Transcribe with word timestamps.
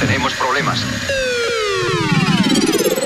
Tenemos 0.00 0.34
problemas. 0.34 0.84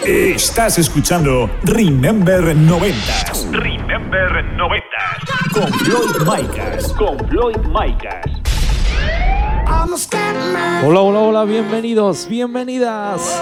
Estás 0.05 0.79
escuchando 0.79 1.51
Remember 1.65 2.57
90s 2.57 3.51
Remember 3.51 4.45
90. 4.57 4.87
con 5.53 5.73
Floyd 5.73 6.17
Micas. 6.21 6.93
Con 6.93 7.19
Floyd 7.29 7.57
Micas. 7.67 8.25
Hola, 10.85 11.01
hola, 11.01 11.19
hola, 11.19 11.45
bienvenidos, 11.45 12.29
bienvenidas. 12.29 13.41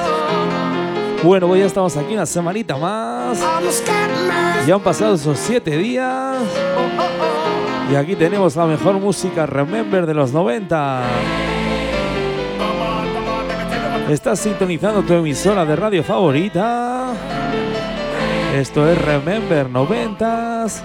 Bueno, 1.23 1.49
pues 1.49 1.61
ya 1.61 1.67
estamos 1.67 1.97
aquí 1.97 2.15
una 2.15 2.27
semanita 2.27 2.77
más. 2.77 3.39
Ya 4.67 4.75
han 4.75 4.81
pasado 4.81 5.15
esos 5.15 5.39
siete 5.39 5.77
días. 5.77 6.37
Y 7.91 7.95
aquí 7.97 8.17
tenemos 8.17 8.57
la 8.57 8.67
mejor 8.67 8.95
música 8.95 9.47
Remember 9.47 10.07
de 10.07 10.15
los 10.15 10.33
90. 10.33 11.03
Estás 14.09 14.41
sintonizando 14.41 15.03
tu 15.03 15.15
emisora 15.15 15.65
de 15.65 15.77
radio 15.77 16.05
favorita. 16.05 17.15
Esto 18.55 18.87
es 18.87 19.01
Remember 19.01 19.67
90s. 19.71 20.83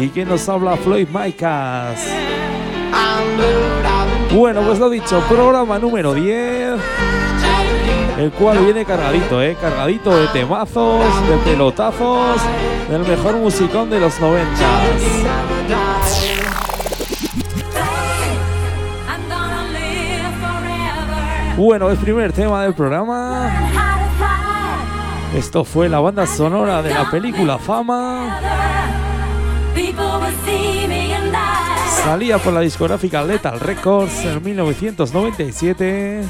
¿Y 0.00 0.08
quién 0.08 0.28
nos 0.28 0.48
habla? 0.48 0.76
Floyd 0.76 1.08
Micas. 1.08 2.02
Bueno, 4.34 4.62
pues 4.62 4.78
lo 4.78 4.88
dicho, 4.88 5.20
programa 5.28 5.78
número 5.78 6.14
10. 6.14 6.80
El 8.18 8.30
cual 8.32 8.58
viene 8.58 8.86
cargadito, 8.86 9.42
¿eh? 9.42 9.56
Cargadito 9.60 10.16
de 10.16 10.28
temazos, 10.28 11.04
de 11.28 11.36
pelotazos, 11.44 12.40
del 12.90 13.02
mejor 13.02 13.36
musicón 13.36 13.90
de 13.90 14.00
los 14.00 14.18
90. 14.18 15.57
Bueno, 21.58 21.90
el 21.90 21.96
primer 21.96 22.32
tema 22.32 22.62
del 22.62 22.72
programa. 22.72 23.50
Esto 25.34 25.64
fue 25.64 25.88
la 25.88 25.98
banda 25.98 26.24
sonora 26.24 26.82
de 26.82 26.94
la 26.94 27.10
película 27.10 27.58
Fama. 27.58 28.38
Salía 32.04 32.38
por 32.38 32.52
la 32.52 32.60
discográfica 32.60 33.24
Lethal 33.24 33.58
Records 33.58 34.24
en 34.24 34.40
1997. 34.40 36.20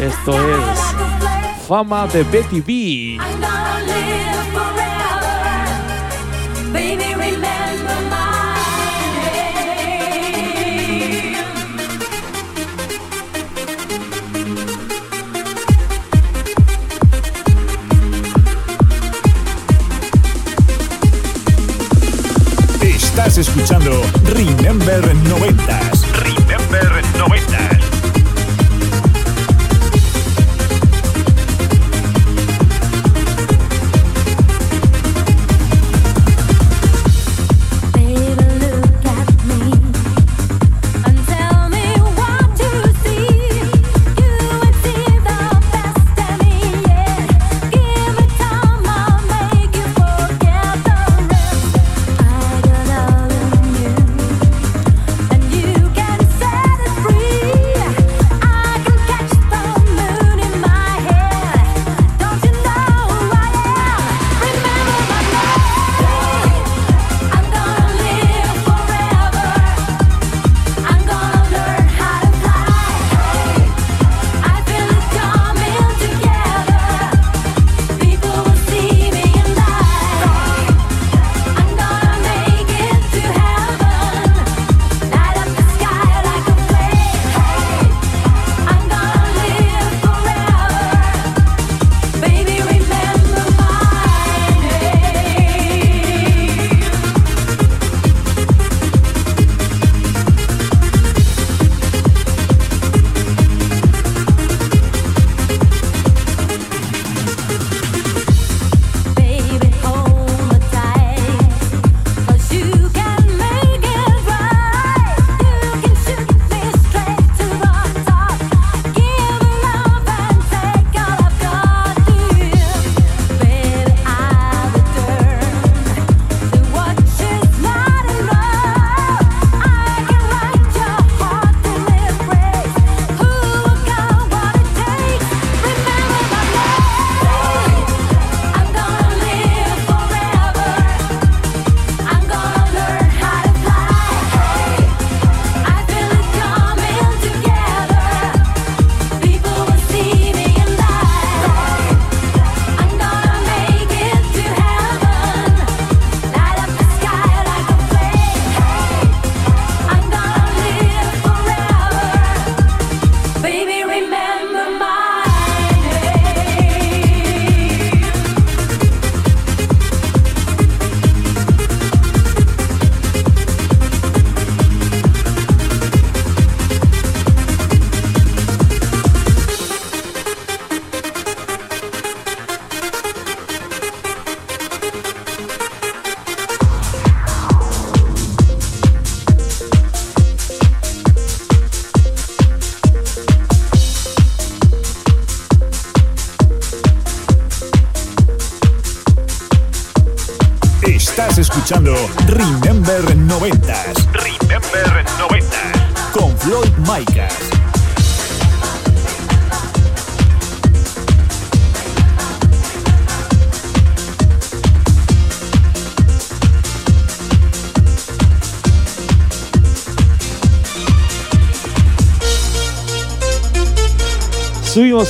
Esto 0.00 0.32
es 0.32 1.66
Fama 1.68 2.08
de 2.08 2.24
Betty 2.24 2.60
B. 2.60 3.18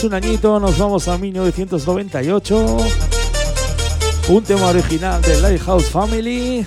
un 0.04 0.14
añito, 0.14 0.60
nos 0.60 0.78
vamos 0.78 1.08
a 1.08 1.16
1998. 1.18 2.76
Un 4.28 4.44
tema 4.44 4.66
original 4.68 5.22
de 5.22 5.40
Lighthouse 5.40 5.86
Family. 5.86 6.66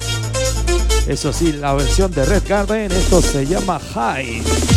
Eso 1.08 1.32
sí, 1.32 1.54
la 1.54 1.74
versión 1.74 2.12
de 2.12 2.26
Red 2.26 2.44
Garden, 2.48 2.92
esto 2.92 3.22
se 3.22 3.46
llama 3.46 3.80
High. 3.80 4.77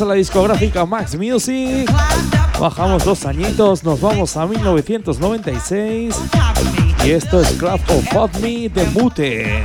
A 0.00 0.04
la 0.06 0.14
discográfica 0.14 0.84
Max 0.84 1.16
Music. 1.16 1.88
Bajamos 2.58 3.04
dos 3.04 3.24
añitos, 3.26 3.84
nos 3.84 4.00
vamos 4.00 4.36
a 4.36 4.46
1996. 4.46 6.14
Y 7.04 7.10
esto 7.10 7.40
es 7.40 7.48
Club 7.52 7.80
of 8.16 8.40
Me 8.40 8.68
de 8.68 8.84
Mute. 8.92 9.64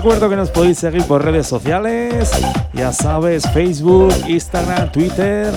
Recuerdo 0.00 0.30
que 0.30 0.36
nos 0.36 0.48
podéis 0.48 0.78
seguir 0.78 1.04
por 1.04 1.22
redes 1.22 1.46
sociales, 1.46 2.30
ya 2.72 2.90
sabes, 2.90 3.42
Facebook, 3.52 4.10
Instagram, 4.26 4.90
Twitter, 4.90 5.52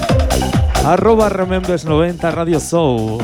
arroba 0.84 1.30
Remembers90 1.30 2.30
Radio 2.30 2.60
Show. 2.60 3.20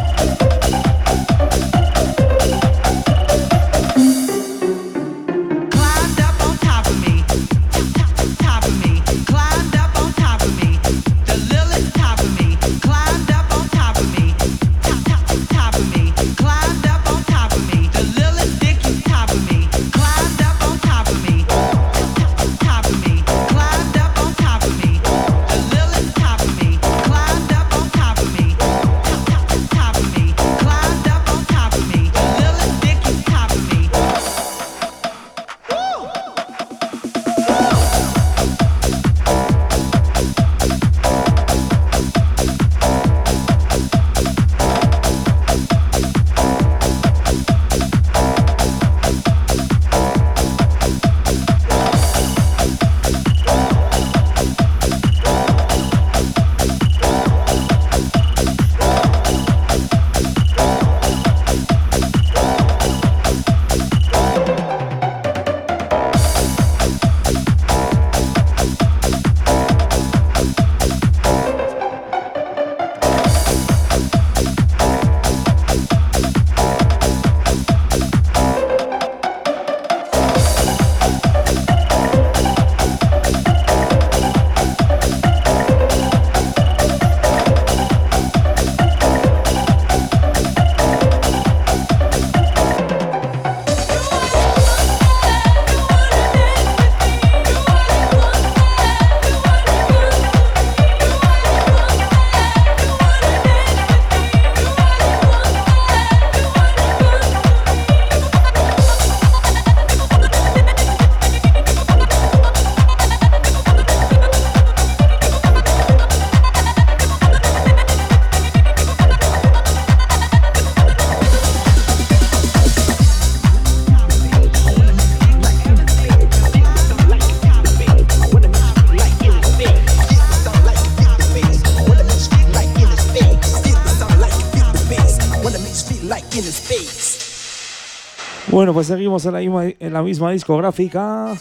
Pues 138.80 138.88
seguimos 138.88 139.26
en 139.26 139.34
la, 139.34 139.40
misma, 139.40 139.66
en 139.66 139.92
la 139.92 140.02
misma 140.02 140.32
discográfica. 140.32 141.34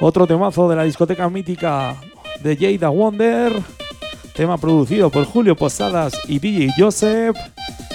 Otro 0.00 0.24
temazo 0.24 0.68
de 0.68 0.76
la 0.76 0.84
discoteca 0.84 1.28
mítica 1.28 1.96
de 2.44 2.56
Jada 2.56 2.90
Wonder. 2.90 3.52
Tema 4.32 4.56
producido 4.56 5.10
por 5.10 5.24
Julio 5.24 5.56
Posadas 5.56 6.12
y 6.28 6.38
DJ 6.38 6.74
Joseph. 6.78 7.36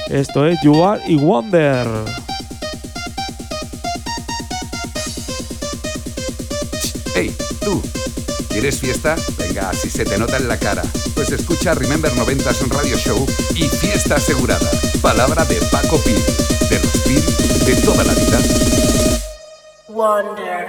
Esto 0.10 0.46
es 0.46 0.60
You 0.62 0.84
Are 0.84 1.02
y 1.08 1.16
Wonder. 1.16 1.88
Hey, 7.16 7.34
tú. 7.64 7.82
¿Quieres 8.50 8.78
fiesta? 8.82 9.16
Venga, 9.38 9.72
si 9.72 9.90
se 9.90 10.04
te 10.04 10.18
nota 10.18 10.36
en 10.36 10.50
la 10.50 10.58
cara. 10.58 10.84
Pues 11.16 11.32
escucha 11.32 11.74
Remember 11.76 12.12
90s 12.12 12.68
Radio 12.68 12.98
Show 12.98 13.26
y 13.56 13.64
fiesta 13.70 14.16
asegurada. 14.16 14.70
Palabra 15.02 15.46
de 15.46 15.56
Paco 15.72 15.98
Pi, 16.04 16.14
de 16.70 16.80
los 16.80 16.92
Pi 17.04 17.16
de 17.66 17.76
toda 17.84 18.04
la 18.04 18.14
vida. 18.14 18.40
Wonder. 19.88 20.67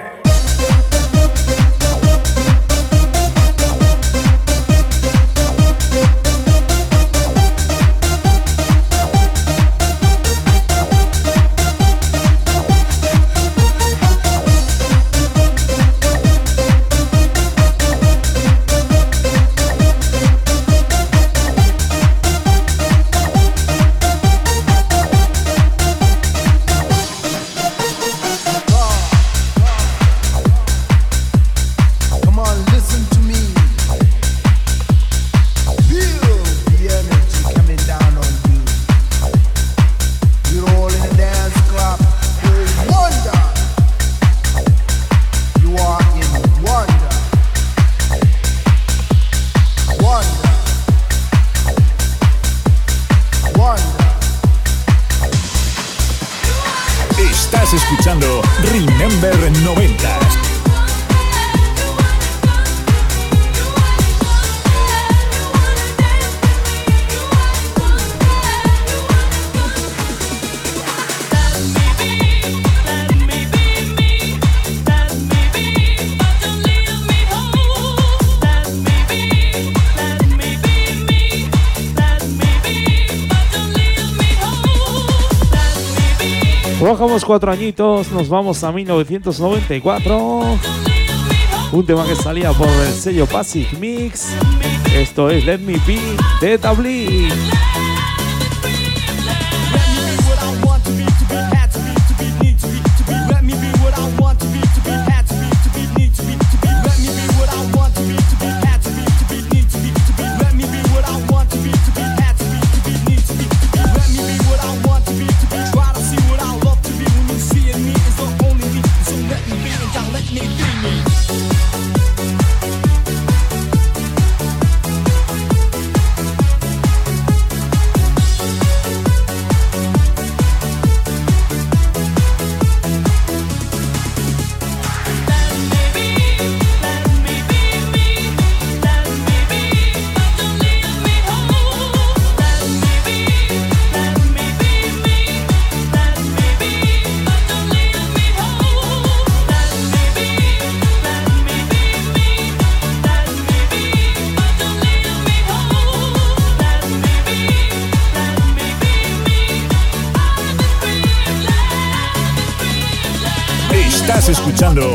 Cuatro 87.29 87.53
añitos, 87.53 88.11
nos 88.11 88.31
vamos 88.31 88.65
a 88.65 88.73
1994. 88.73 90.41
Un 91.73 91.85
tema 91.85 92.07
que 92.07 92.17
salía 92.17 92.53
por 92.53 92.67
el 92.71 92.93
sello 92.95 93.27
Pacific 93.27 93.79
Mix. 93.79 94.35
Esto 94.95 95.29
es 95.29 95.45
Let 95.45 95.59
Me 95.59 95.75
Be 95.87 96.01
de 96.41 96.57
Tabli. 96.57 97.29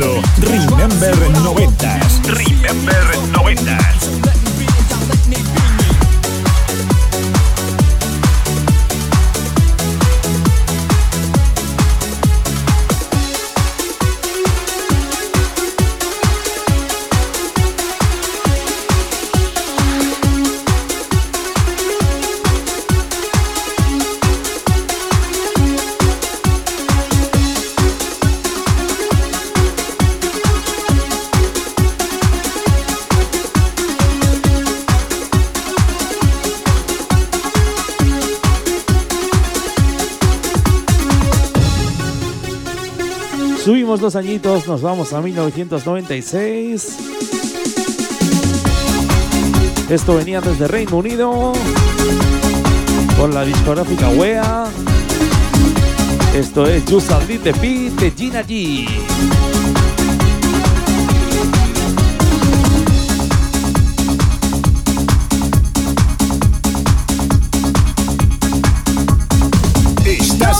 escuchando 0.00 0.22
Remember 0.38 1.14
90s. 1.42 2.24
Remember 2.26 3.09
dos 44.00 44.16
añitos, 44.16 44.66
nos 44.66 44.80
vamos 44.80 45.12
a 45.12 45.20
1996. 45.20 46.96
Esto 49.90 50.14
venía 50.14 50.40
desde 50.40 50.66
Reino 50.66 50.96
Unido 50.96 51.52
con 53.18 53.34
la 53.34 53.44
discográfica 53.44 54.08
WEA. 54.08 54.66
Esto 56.34 56.66
es 56.66 56.84
Just 56.88 57.10
a 57.12 57.20
Little 57.24 57.52
Bit 57.60 58.00
de 58.00 58.10
Gina 58.12 58.42
G. 58.42 58.86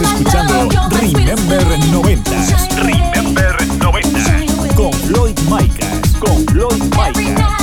Estás 0.01 0.19
escuchando 0.19 0.69
Remember 0.99 1.79
90. 1.91 2.31
Remember 2.77 3.67
90. 3.77 4.75
Con 4.75 4.93
Floyd 4.95 5.39
Micas. 5.41 6.17
Con 6.19 6.47
Floyd 6.47 6.83
Micas. 6.97 7.60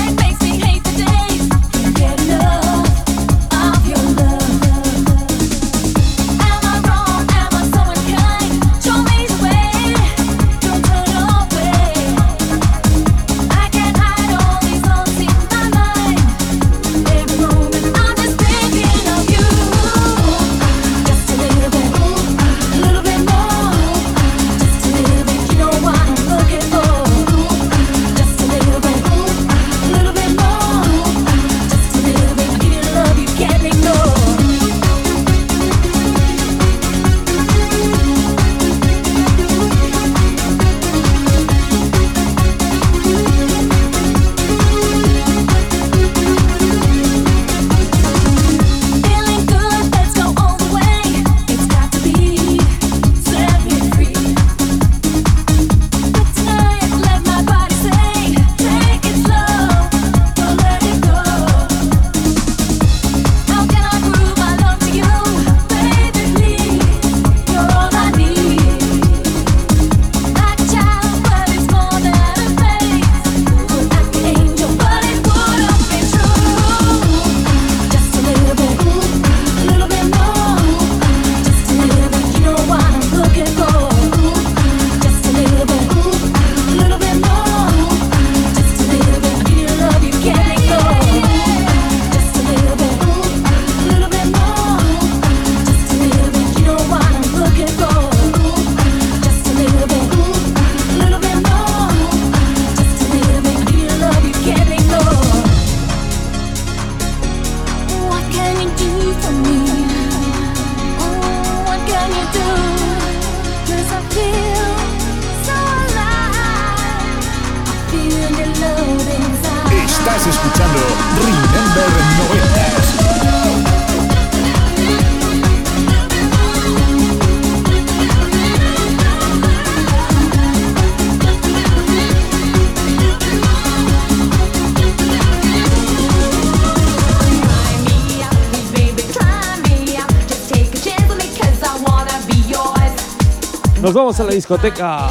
Vamos 143.97 144.19
a 144.19 144.25
la 144.25 144.31
discoteca 144.31 145.07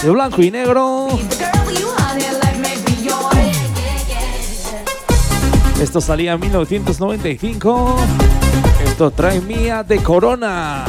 de 0.00 0.10
blanco 0.10 0.40
y 0.42 0.50
negro. 0.52 1.08
Esto 5.80 6.00
salía 6.00 6.34
en 6.34 6.40
1995. 6.40 7.96
Esto 8.84 9.10
trae 9.10 9.40
mía 9.40 9.82
de 9.82 10.00
Corona. 10.00 10.84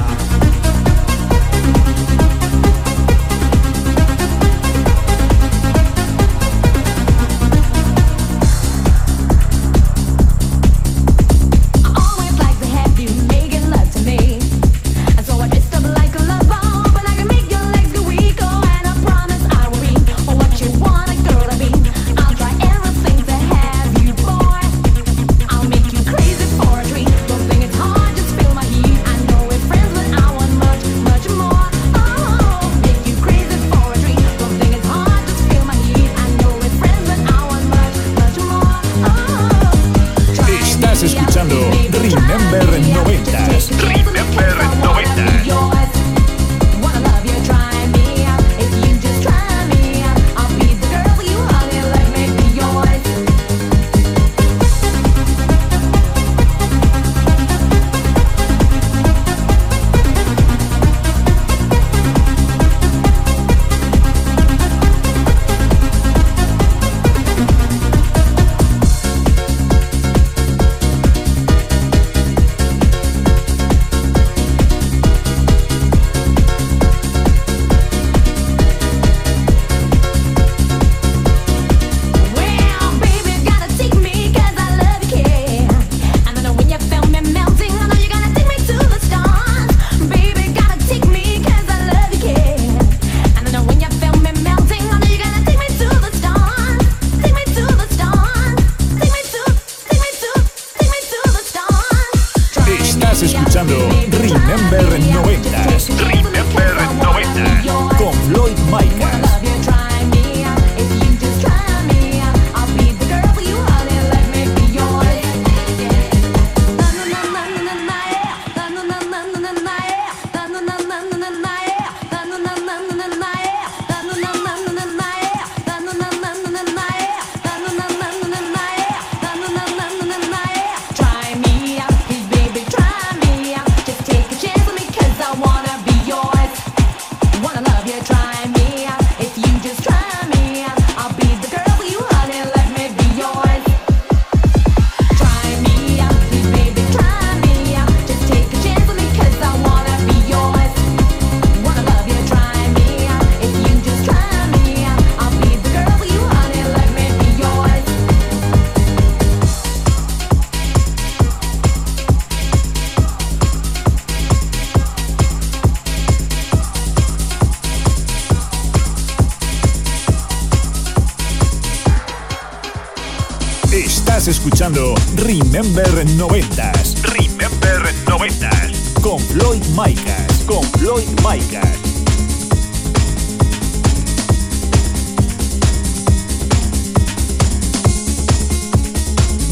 Remember 175.64 176.04
90s. 176.04 177.02
Remember 177.14 177.88
90s. 178.06 179.02
Con 179.02 179.18
Floyd 179.18 179.64
Micas. 179.78 180.44
Con 180.46 180.62
Floyd 180.62 181.08
Micas. 181.24 181.78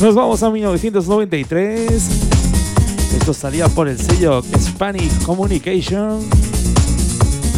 Nos 0.02 0.14
vamos 0.14 0.44
a 0.44 0.50
1993. 0.50 2.10
Esto 3.18 3.34
salía 3.34 3.70
por 3.70 3.88
el 3.88 3.98
sello 3.98 4.44
Spanish 4.60 5.18
Communication. 5.24 6.30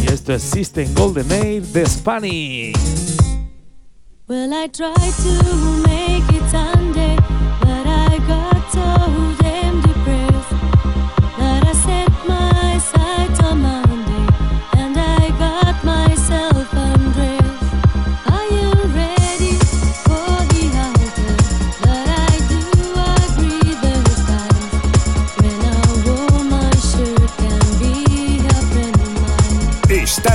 Y 0.00 0.12
esto 0.12 0.32
es 0.32 0.44
System 0.44 0.94
Golden 0.94 1.26
Age 1.32 1.60
de 1.72 1.86
Spanish. 1.86 2.76
Well, 4.28 4.52
I 4.52 4.68
try 4.68 4.94
to 4.94 5.88
make 5.88 6.03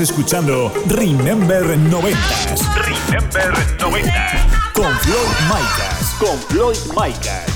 Escuchando 0.00 0.72
Remember 0.86 1.76
90 1.76 2.18
Remember 2.76 3.52
90 3.80 4.72
Con 4.74 4.92
Floyd 4.98 5.16
Micas. 5.48 6.16
Con 6.18 6.38
Floyd 6.48 6.76
Micas. 6.90 7.46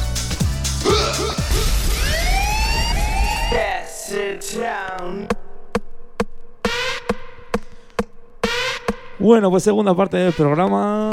Bueno, 9.19 9.51
pues 9.51 9.63
segunda 9.63 9.95
parte 9.95 10.17
del 10.17 10.33
programa. 10.33 11.11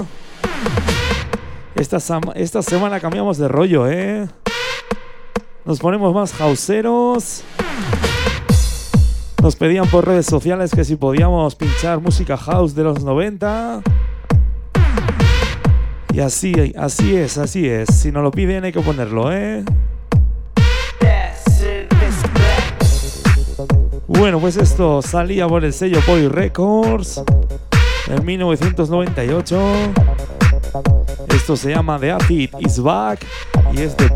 Esta, 1.75 1.97
esta 2.35 2.61
semana 2.63 2.99
cambiamos 2.99 3.37
de 3.37 3.47
rollo, 3.47 3.87
¿eh? 3.87 4.27
Nos 5.63 5.79
ponemos 5.79 6.13
más 6.13 6.39
hauseros. 6.41 7.43
Nos 9.41 9.55
pedían 9.55 9.87
por 9.87 10.05
redes 10.05 10.25
sociales 10.25 10.71
que 10.71 10.83
si 10.83 10.95
podíamos 10.95 11.55
pinchar 11.55 12.01
música 12.01 12.35
house 12.35 12.75
de 12.75 12.83
los 12.83 13.03
90. 13.03 13.81
Y 16.13 16.19
así, 16.19 16.73
así 16.77 17.15
es, 17.15 17.37
así 17.37 17.67
es. 17.67 17.87
Si 17.89 18.11
nos 18.11 18.23
lo 18.23 18.31
piden 18.31 18.65
hay 18.65 18.71
que 18.71 18.81
ponerlo, 18.81 19.31
¿eh? 19.31 19.63
Bueno, 24.07 24.39
pues 24.39 24.57
esto 24.57 25.01
salía 25.01 25.47
por 25.47 25.63
el 25.63 25.71
sello 25.71 26.01
Boy 26.05 26.27
Records 26.27 27.23
en 28.07 28.25
1998. 28.25 29.61
Esto 31.33 31.55
se 31.55 31.69
llama 31.71 31.97
The 31.99 32.11
Acid 32.11 32.49
Is 32.59 32.81
Back 32.81 33.25
y 33.71 33.81
es 33.81 33.95
de 33.95 34.09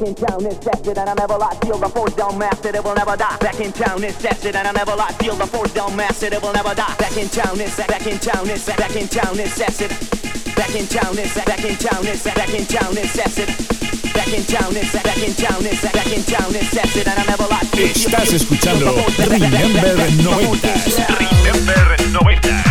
Bass 0.00 0.20
Line. 0.20 0.30
town 0.30 0.46
is 0.46 0.58
tested 0.58 0.98
and 0.98 1.08
I'm 1.08 1.18
ever 1.18 1.36
locked. 1.36 1.64
Feel 1.64 1.78
the 1.78 1.88
force 1.88 2.14
down 2.14 2.38
mastered, 2.38 2.74
it 2.74 2.84
will 2.84 2.94
never 2.94 3.16
die. 3.16 3.36
Back 3.38 3.60
in 3.60 3.72
town 3.72 4.02
is 4.02 4.16
tested 4.18 4.56
and 4.56 4.66
I'm 4.66 4.76
ever 4.76 4.96
locked. 4.96 5.22
Feel 5.22 5.36
the 5.36 5.46
force 5.46 5.72
down 5.72 5.94
mastered, 5.96 6.32
it 6.32 6.42
will 6.42 6.52
never 6.52 6.74
die. 6.74 6.94
Back 6.98 7.16
in 7.16 7.28
town 7.28 7.60
is 7.60 7.76
back 7.76 8.06
in 8.06 8.18
town 8.18 8.48
is 8.48 8.66
back 8.66 8.96
in 8.96 9.08
town 9.08 9.38
is 9.38 9.54
tested. 9.56 9.90
Back 10.56 10.74
in 10.74 10.86
town 10.86 11.18
is 11.18 11.34
back 11.34 11.64
in 11.64 11.76
town 11.76 12.06
is 12.06 12.22
back 12.24 12.54
in 12.54 12.66
town 12.66 12.96
is 12.96 13.12
tested. 13.12 13.48
Back 14.14 14.32
in 14.32 14.44
town 14.44 14.76
is 14.76 14.92
back 14.92 15.18
in 15.18 15.34
town 15.34 15.64
is 15.66 15.80
back 15.80 16.12
in 16.12 16.22
town 16.24 16.54
is 16.54 16.70
tested 16.70 17.06
and 17.08 17.18
I'm 17.18 17.28
ever 17.28 17.48
locked. 17.48 17.74
Estás 17.78 18.32
escuchando 18.32 18.94
Remember 19.18 19.96
90. 20.22 20.68
Remember 21.44 21.96
90. 22.12 22.69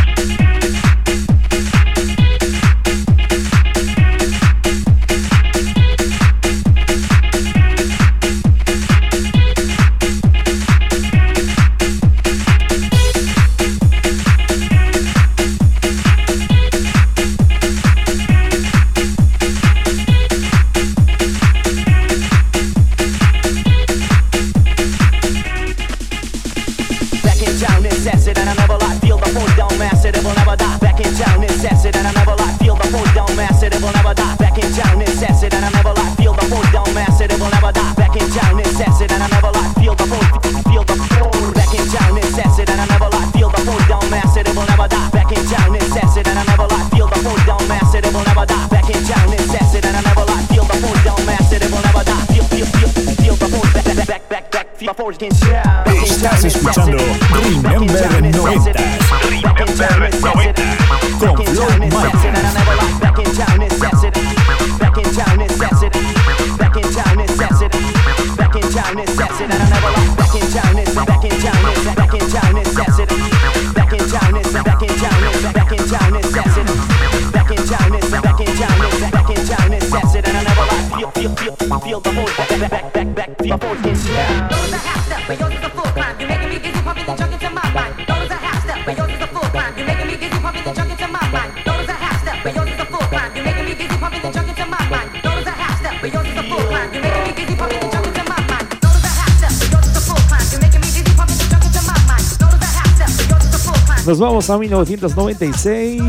Nos 104.06 104.20
vamos 104.20 104.50
a 104.50 104.58
1996. 104.58 106.02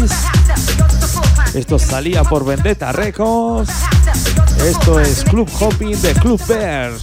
Esto 1.55 1.79
salía 1.79 2.25
por 2.25 2.45
Vendetta 2.45 2.93
Records. 2.93 3.71
Esto 4.65 5.01
es 5.01 5.25
Club 5.25 5.49
Hopping 5.61 6.01
de 6.01 6.15
Club 6.15 6.41
Bears. 6.47 7.03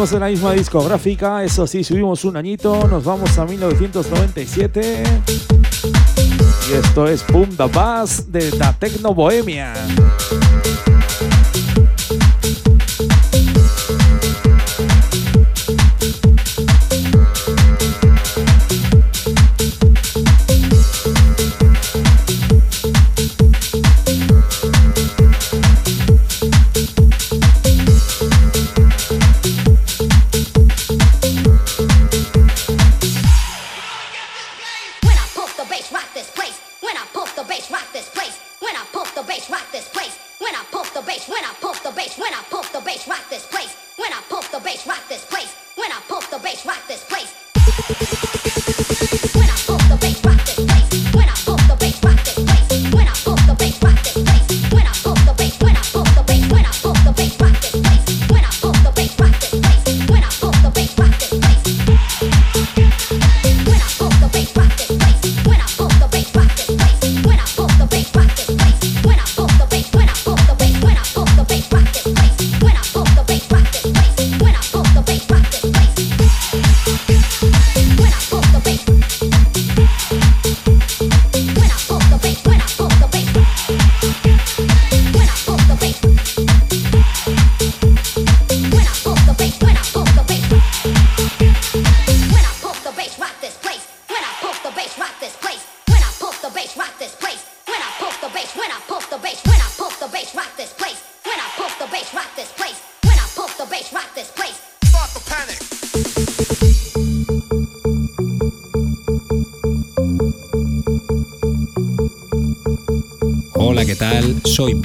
En 0.00 0.20
la 0.20 0.28
misma 0.28 0.54
discográfica, 0.54 1.44
eso 1.44 1.66
sí, 1.66 1.84
subimos 1.84 2.24
un 2.24 2.34
añito, 2.34 2.88
nos 2.88 3.04
vamos 3.04 3.36
a 3.36 3.44
1997. 3.44 5.02
Y 6.70 6.72
esto 6.72 7.06
es 7.06 7.26
Boom 7.26 7.50
the 7.54 7.66
Bass 7.66 8.32
de 8.32 8.50
la 8.52 8.72
Tecno 8.72 9.12
Bohemia. 9.12 9.74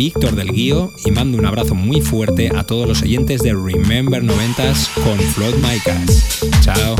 Víctor 0.05 0.35
del 0.35 0.51
Guío 0.51 0.93
y 1.03 1.09
mando 1.09 1.35
un 1.35 1.47
abrazo 1.47 1.73
muy 1.73 1.99
fuerte 1.99 2.51
a 2.55 2.63
todos 2.63 2.87
los 2.87 3.01
oyentes 3.01 3.41
de 3.41 3.55
Remember 3.55 4.21
90s 4.21 4.93
con 5.03 5.17
Flood 5.17 5.55
Micas. 5.55 6.45
Chao. 6.61 6.95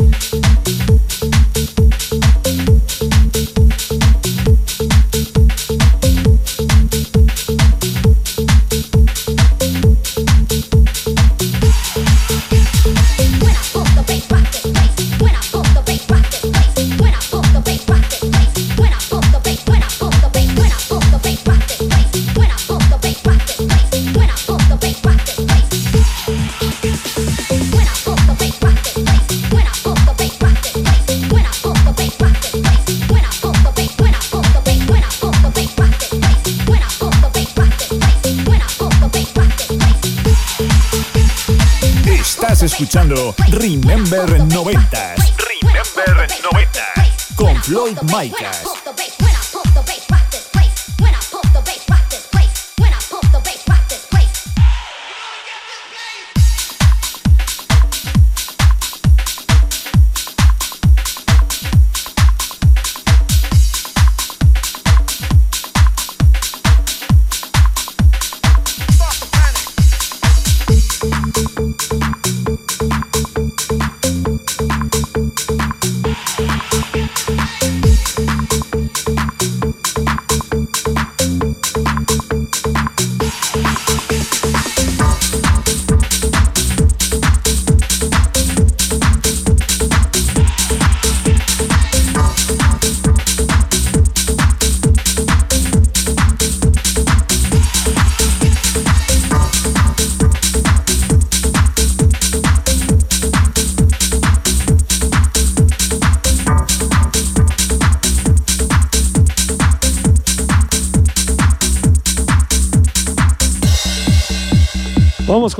Escuchando 43.06 43.34
Remember 43.50 44.28
90s. 44.48 45.34
Remember 45.36 46.28
90s. 46.28 47.34
Con 47.36 47.62
Floyd 47.62 47.98
Micas. 48.02 49.15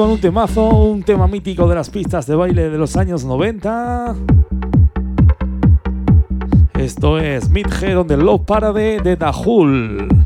Con 0.07 0.13
un 0.13 0.21
temazo, 0.21 0.69
un 0.69 1.03
tema 1.03 1.27
mítico 1.27 1.67
de 1.67 1.75
las 1.75 1.91
pistas 1.91 2.29
de 2.29 2.37
baile 2.37 2.71
de 2.71 2.79
los 2.79 2.97
años 2.97 3.25
90. 3.25 4.15
Esto 6.79 7.19
es 7.19 7.49
Midhead 7.51 7.99
on 7.99 8.07
the 8.07 8.17
Love 8.17 8.43
Parade 8.47 9.01
de 9.01 9.17
Dahul. 9.17 10.26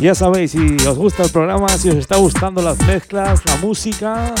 Ya 0.00 0.14
sabéis, 0.14 0.52
si 0.52 0.76
os 0.86 0.96
gusta 0.96 1.24
el 1.24 1.30
programa, 1.30 1.68
si 1.68 1.90
os 1.90 1.96
está 1.96 2.16
gustando 2.16 2.62
las 2.62 2.78
mezclas, 2.86 3.42
la 3.44 3.56
música, 3.56 4.34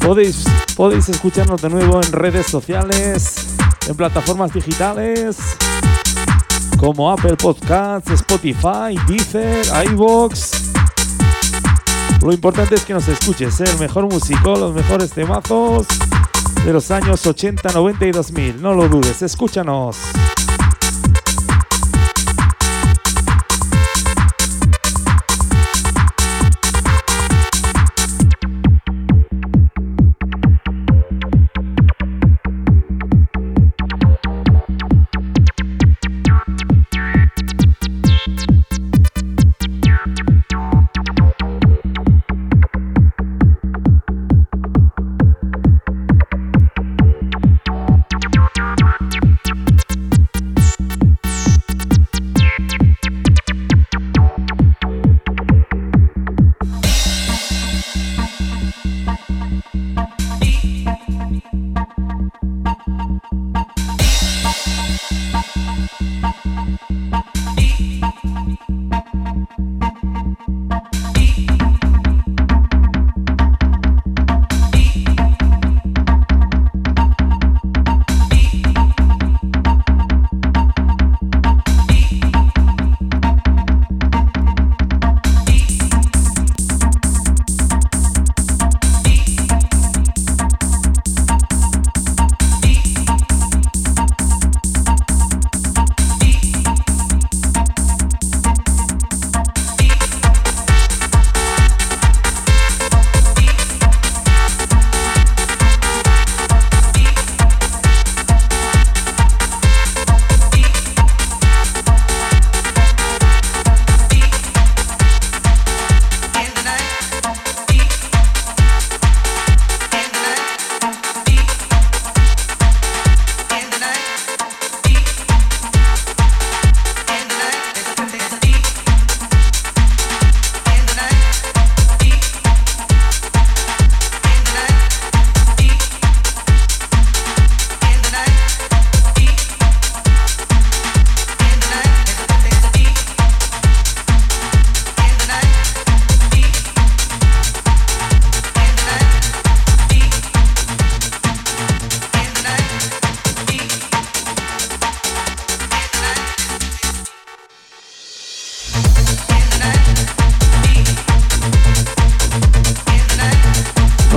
podéis, 0.00 0.44
podéis 0.74 1.10
escucharnos 1.10 1.60
de 1.60 1.68
nuevo 1.68 2.00
en 2.02 2.12
redes 2.12 2.46
sociales, 2.46 3.34
en 3.86 3.94
plataformas 3.94 4.54
digitales 4.54 5.36
como 6.78 7.10
Apple 7.10 7.36
Podcasts, 7.36 8.10
Spotify, 8.10 8.96
Deezer, 9.06 9.66
iVoox. 9.90 10.52
Lo 12.22 12.32
importante 12.32 12.76
es 12.76 12.84
que 12.86 12.94
nos 12.94 13.06
escuches, 13.08 13.60
¿eh? 13.60 13.64
el 13.70 13.78
mejor 13.78 14.04
músico, 14.04 14.56
los 14.56 14.74
mejores 14.74 15.10
temazos 15.10 15.86
de 16.64 16.72
los 16.72 16.90
años 16.90 17.26
80, 17.26 17.72
90 17.72 18.06
y 18.06 18.10
2000. 18.12 18.62
No 18.62 18.72
lo 18.72 18.88
dudes, 18.88 19.20
escúchanos. 19.20 19.98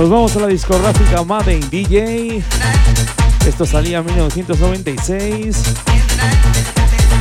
Nos 0.02 0.10
vamos 0.10 0.36
a 0.36 0.40
la 0.40 0.46
discográfica 0.48 1.22
Made 1.22 1.54
in 1.54 1.70
DJ. 1.70 2.42
Esto 3.46 3.64
salía 3.64 3.98
en 3.98 4.06
1996. 4.06 5.62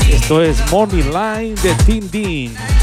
Esto 0.09 0.41
es 0.41 0.57
Morning 0.71 1.03
Line 1.03 1.53
de 1.61 1.75
Tin 1.85 2.09
Dean. 2.09 2.80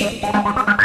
Vamos 0.00 0.79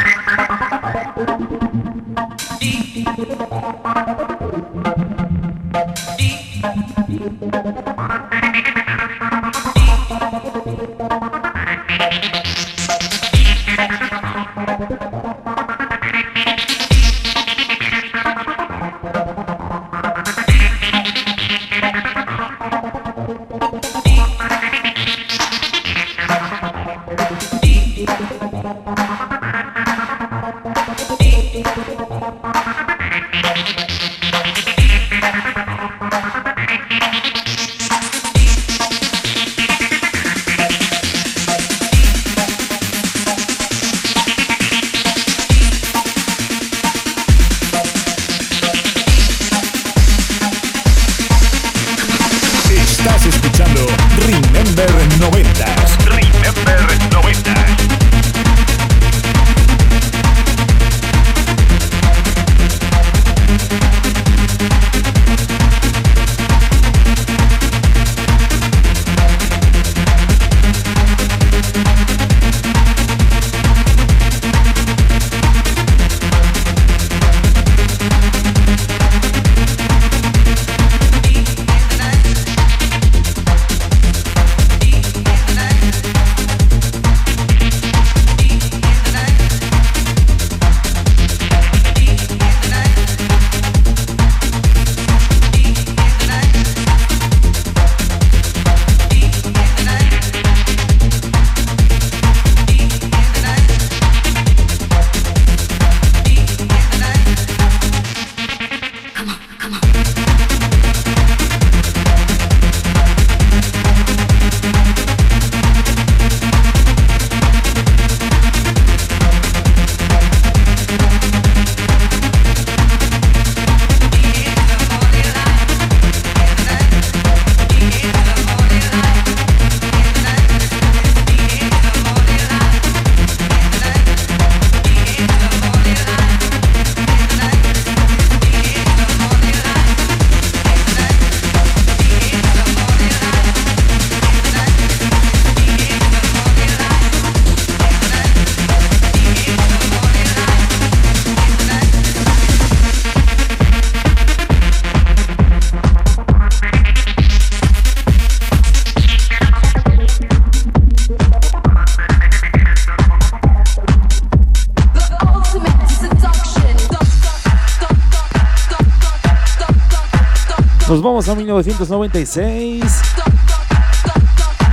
a 171.36 171.38
1996. 171.38 173.02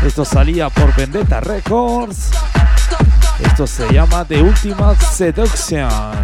Esto 0.07 0.25
salía 0.25 0.71
por 0.71 0.95
Vendetta 0.95 1.41
Records. 1.41 2.31
Esto 3.41 3.67
se 3.67 3.93
llama 3.93 4.25
The 4.25 4.43
Ultimate 4.43 5.05
Seduction. 5.05 6.22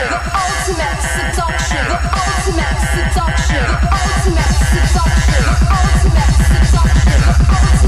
The 0.00 0.16
ultimate 0.16 1.02
seduction. 1.12 1.84
The 1.84 2.00
ultimate 2.08 2.80
seduction. 2.88 3.64
The 3.68 3.76
ultimate 4.00 4.54
seduction. 4.72 5.42
The 5.44 5.56
ultimate 5.76 6.34
seduction. 6.48 7.79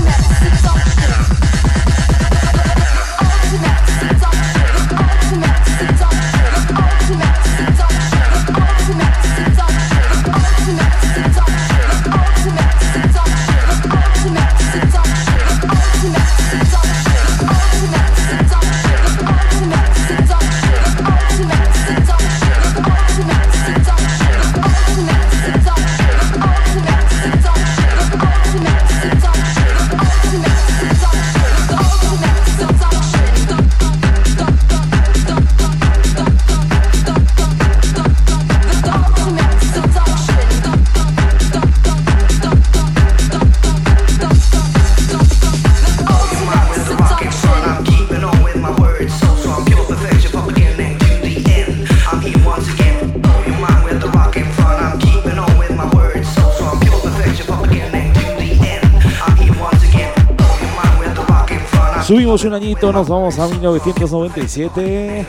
Subimos 62.12 62.44
un 62.44 62.52
añito, 62.52 62.92
nos 62.92 63.08
vamos 63.08 63.38
a 63.38 63.48
1997. 63.48 65.26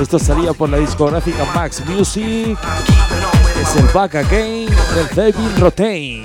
Esto 0.00 0.18
salía 0.18 0.54
por 0.54 0.70
la 0.70 0.78
discográfica 0.78 1.44
Max 1.54 1.84
Music. 1.86 2.58
Es 3.60 3.76
el 3.76 3.84
Back 3.92 4.14
Again 4.14 4.66
del 4.94 5.08
Devin 5.14 5.60
Rotain. 5.60 6.24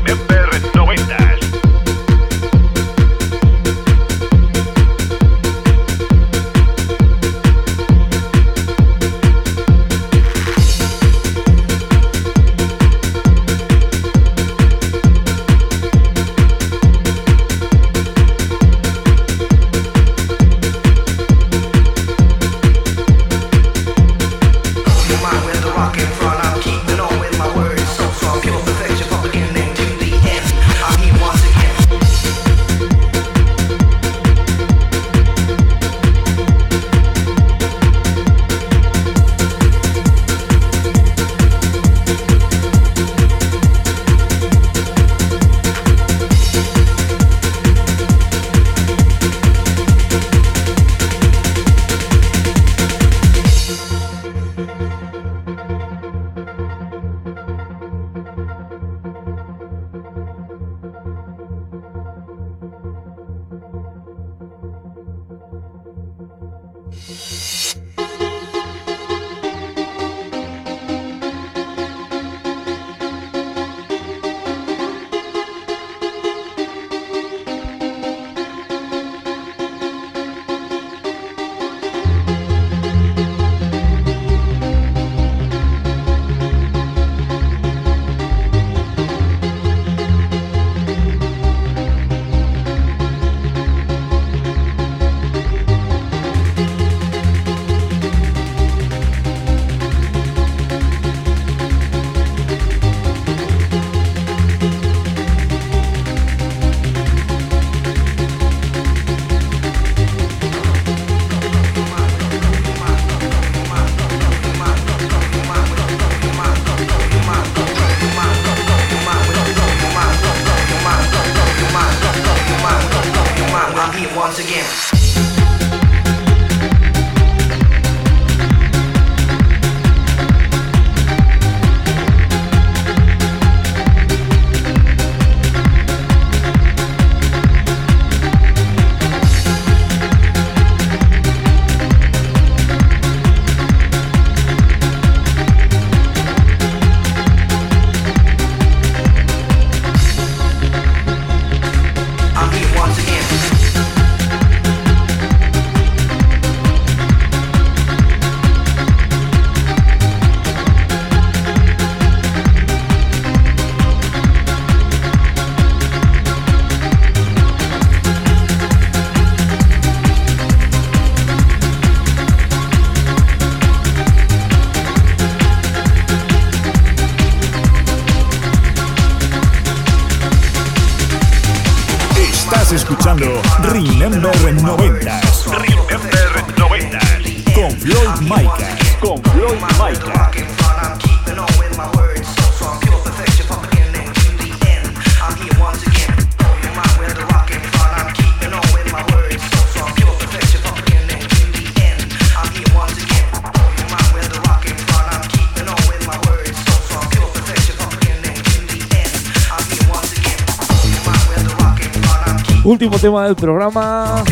Último 212.63 212.99
tema 212.99 213.25
del 213.25 213.35
programa. 213.35 214.23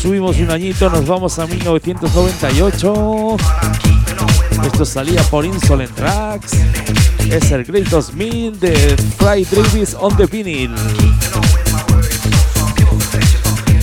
Subimos 0.00 0.36
un 0.38 0.50
añito, 0.50 0.90
nos 0.90 1.06
vamos 1.06 1.38
a 1.38 1.46
1998. 1.46 3.36
Esto 4.66 4.84
salía 4.84 5.22
por 5.24 5.44
Insolent 5.44 5.94
Tracks. 5.94 6.54
Es 7.30 7.52
el 7.52 7.64
Great 7.64 7.86
2000 7.86 8.58
de 8.58 8.96
Fry 9.16 9.44
Davis 9.44 9.96
on 9.98 10.16
the 10.16 10.26
Vinyl. 10.26 10.74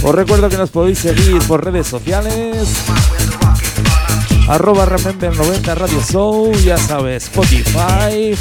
Os 0.04 0.16
recuerdo 0.16 0.50
que 0.50 0.58
nos 0.58 0.70
podéis 0.70 1.00
seguir 1.00 1.40
por 1.44 1.64
redes 1.64 1.88
sociales. 1.88 2.68
Arroba 4.50 4.86
Remember 4.86 5.34
90 5.34 5.76
Radio 5.76 6.02
Show, 6.02 6.52
ya 6.54 6.78
sabes, 6.78 7.26
Spotify, 7.26 8.36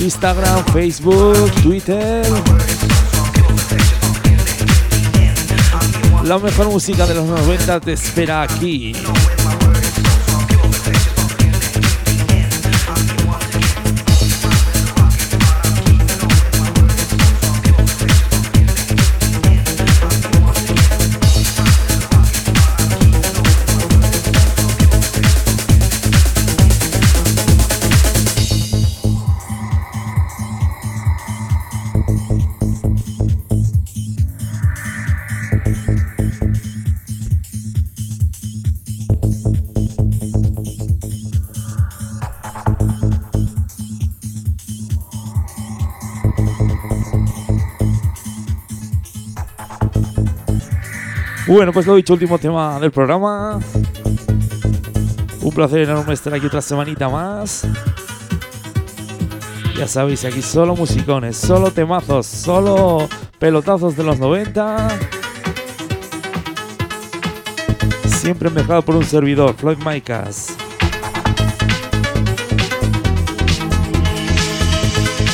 Instagram, 0.00 0.64
Facebook, 0.72 1.50
Twitter. 1.62 2.26
La 6.24 6.38
mejor 6.38 6.70
música 6.70 7.06
de 7.06 7.14
los 7.14 7.26
90 7.26 7.80
te 7.80 7.92
espera 7.92 8.42
aquí. 8.42 8.94
Bueno, 51.50 51.72
pues 51.72 51.84
lo 51.84 51.96
dicho, 51.96 52.12
último 52.12 52.38
tema 52.38 52.78
del 52.78 52.92
programa. 52.92 53.58
Un 55.42 55.50
placer 55.52 55.80
enorme 55.80 56.14
estar 56.14 56.32
aquí 56.32 56.46
otra 56.46 56.62
semanita 56.62 57.08
más. 57.08 57.66
Ya 59.76 59.88
sabéis, 59.88 60.24
aquí 60.24 60.42
solo 60.42 60.76
musicones, 60.76 61.36
solo 61.36 61.72
temazos, 61.72 62.26
solo 62.26 63.08
pelotazos 63.40 63.96
de 63.96 64.04
los 64.04 64.20
90. 64.20 64.96
Siempre 68.06 68.48
mejorado 68.48 68.82
por 68.82 68.94
un 68.94 69.04
servidor, 69.04 69.52
Floyd 69.54 69.78
Micas. 69.84 70.54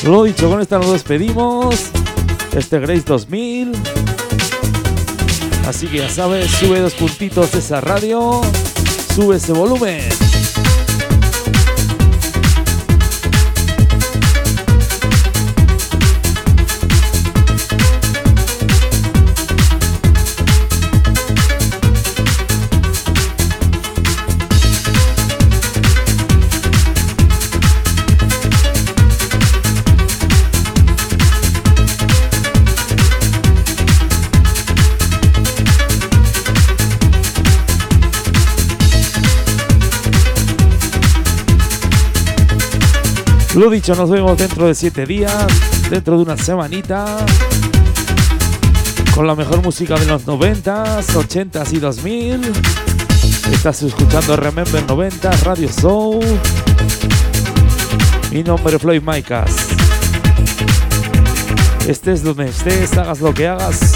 Lo 0.07 0.23
dicho, 0.23 0.49
con 0.49 0.62
esta 0.62 0.79
nos 0.79 0.93
despedimos. 0.93 1.91
Este 2.55 2.81
Grace 2.81 3.03
2000. 3.05 3.96
Así 5.67 5.89
que 5.89 5.99
ya 5.99 6.09
sabes, 6.09 6.49
sube 6.53 6.81
dos 6.81 6.95
puntitos 6.95 7.53
esa 7.55 7.81
radio, 7.81 8.41
sube 9.14 9.37
ese 9.37 9.53
volumen. 9.53 10.26
Lo 43.57 43.71
dicho, 43.71 43.95
nos 43.95 44.11
vemos 44.11 44.37
dentro 44.37 44.67
de 44.67 44.75
7 44.75 45.07
días, 45.07 45.47
dentro 45.89 46.19
de 46.19 46.25
una 46.25 46.37
semanita, 46.37 47.25
con 49.15 49.27
la 49.27 49.35
mejor 49.35 49.63
música 49.63 49.95
de 49.95 50.05
los 50.05 50.27
90s, 50.27 51.07
80s 51.07 51.73
y 51.73 51.79
2000. 51.79 52.53
Estás 53.51 53.83
escuchando 53.83 54.37
Remember 54.37 54.85
90 54.87 55.31
Radio 55.43 55.71
Show. 55.71 56.21
Mi 58.31 58.43
nombre 58.43 58.77
es 58.77 58.83
Floyd 58.83 59.01
Micas. 59.03 59.69
Estés 61.89 62.23
donde 62.23 62.51
estés, 62.51 62.95
hagas 62.99 63.23
lo 63.23 63.33
que 63.33 63.49
hagas, 63.49 63.95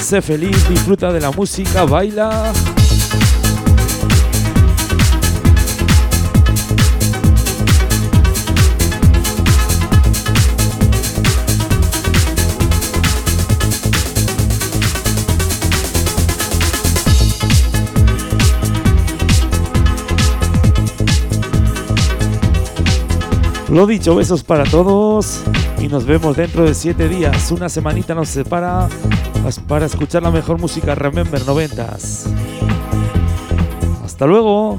sé 0.00 0.22
feliz, 0.22 0.68
disfruta 0.68 1.12
de 1.12 1.20
la 1.20 1.32
música, 1.32 1.82
baila. 1.82 2.52
Lo 23.74 23.88
dicho, 23.88 24.14
besos 24.14 24.44
para 24.44 24.62
todos 24.62 25.42
y 25.80 25.88
nos 25.88 26.06
vemos 26.06 26.36
dentro 26.36 26.64
de 26.64 26.74
7 26.74 27.08
días. 27.08 27.50
Una 27.50 27.68
semanita 27.68 28.14
nos 28.14 28.28
separa 28.28 28.88
para 29.66 29.86
escuchar 29.86 30.22
la 30.22 30.30
mejor 30.30 30.60
música 30.60 30.94
Remember 30.94 31.42
90s. 31.42 32.26
Hasta 34.04 34.26
luego. 34.26 34.78